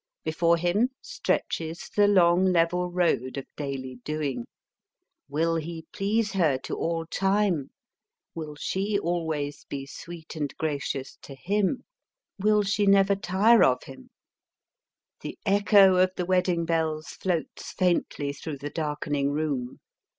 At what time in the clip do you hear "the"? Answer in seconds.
1.95-2.07, 15.19-15.37, 16.15-16.25, 18.57-18.71